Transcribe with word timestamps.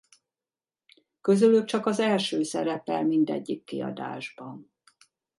Közülük 1.21 1.65
csak 1.65 1.85
az 1.85 1.99
első 1.99 2.43
szerepel 2.43 3.03
mindegyik 3.05 3.63
kiadásban. 3.63 4.73